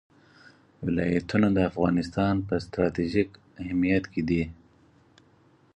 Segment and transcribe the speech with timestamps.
[0.85, 3.29] ولایتونه د افغانستان په ستراتیژیک
[3.61, 4.43] اهمیت کې دي.